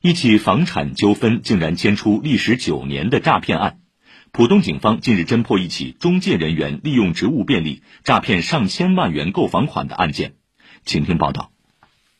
[0.00, 3.80] 一起房产纠纷竟然牵出历时九年的诈骗案。
[4.30, 10.34] 浦东警方近日侦破一起中介人员利用职务便利诈骗上千万元购房款的案件，
[10.84, 11.50] 请听报道。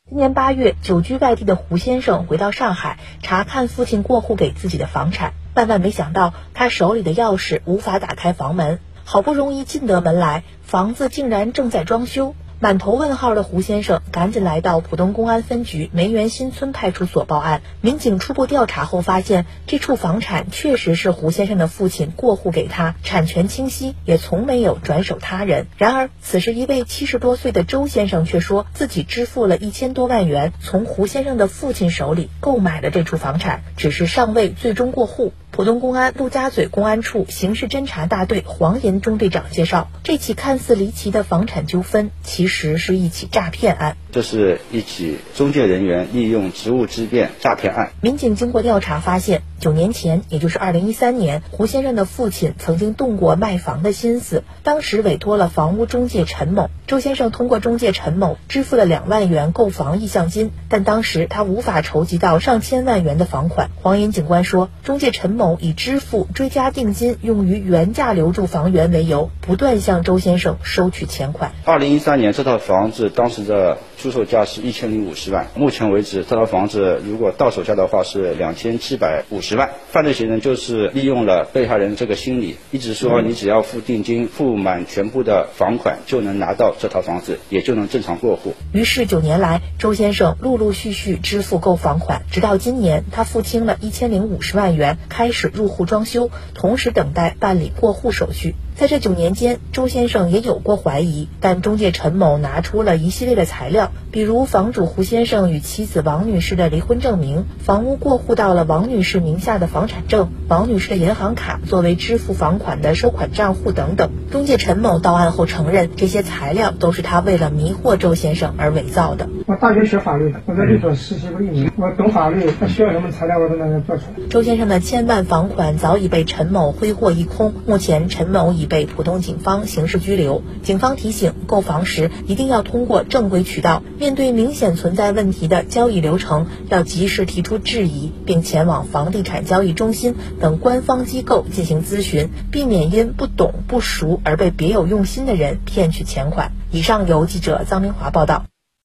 [0.09, 12.35] 今年八月，久居外地的胡先生回到上海查看父亲过户给自己的房产，万万没想到，他手里的钥匙无法打开房门，好不容易进得门来，房子竟然正在装修。
[12.61, 17.63] 满头问号的胡先生赶紧来到浦东公安分局梅园新村派出所报案。
[17.81, 25.69] 民警初步调查后发现，这处房产确实是胡先生的父亲过户给他，产权清晰，也从没有转手他人。
[25.77, 35.33] 然而，此时一位七十多岁的周先生却说自己支付了一千多万元，从胡先生的父亲手里购买了这处房产，只是尚未最终过户。
[35.59, 43.97] 浦东公安陆家嘴公安处刑事侦查大队黄岩中队长介绍，这起看似离奇的房产纠纷，其实是一起诈骗案。
[44.13, 47.91] 这是一起中介人员利用职务之便诈骗案。
[48.01, 56.71] 民警经过调查发现，九年前，也就是二零一三年，胡先生的父亲曾经动过卖房的心思，当时委托了房屋中介陈某。
[56.87, 63.71] 周先生通过中介陈某支付了两万元购房意向金，但当时他无法筹集到上千万元的房款。
[63.83, 71.53] 黄岩警官说，中介陈某以支付追加定金用于原价留住房源为由，不断向周先生收取钱款。
[71.65, 73.79] 二零一三年，这套房子当时的。
[73.99, 79.71] 出售价是一千零五十万，目前为止这套房子如果到手价的话是两千七百五十万。
[79.91, 88.55] 犯罪嫌疑人就是利用了被害人这个心理，一直说你只要付定金，付满全部的房款就能拿到这套房子，也就能正常过户。
[88.73, 98.55] 于是九年来，周先生陆陆续续支付购房款，直到今年他付清了一千零五十万元，开始入户装修，同时等待办理过户手续。
[98.79, 114.13] 在这九年间，周先生也有过怀疑，但中介陈某拿出了一系列的材料，比如房主胡先生与妻子王女士的离婚证明、房屋过户到了王女士名下的房产证、王女士的银行卡作为支付房款的收款账户等等。
[114.31, 119.29] 中介陈某到案后承认，这些材料都是他为了迷惑周先生而伪造的。
[119.49, 124.29] 我大学学法律的，我在律所实习过一年，我懂法律，他需要什么材料我都能做出来。
[124.31, 128.68] 周先生的千万房款早已被陈某挥霍一空，目前陈某已。
[128.69, 130.43] 被浦东警方刑事拘留。
[130.63, 133.83] 警方提醒，购房时一定要通过正规渠道。
[133.99, 146.53] 面对明显存在问题的交易流程，要及时提出质疑，并前往房地产交易中心等官方机构进行咨询，避免因不懂不熟而被别有用心的人骗取钱款。
[146.71, 148.45] 以上由记者臧明华报道。